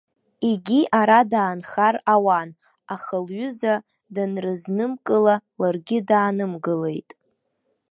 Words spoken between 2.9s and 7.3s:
аха лҩыза данрызнымкыла, ларгьы даанымгылеит.